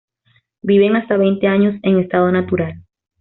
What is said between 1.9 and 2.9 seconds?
estado natural.